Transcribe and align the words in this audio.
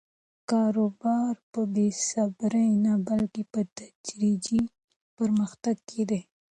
کاروبار 0.49 1.33
په 1.51 1.61
بې 1.73 1.87
صبري 2.09 2.67
نه، 2.85 2.93
بلکې 3.07 3.41
په 3.53 3.59
تدریجي 3.77 4.61
پرمختګ 5.17 5.75
کې 5.89 6.01
دی. 6.09 6.21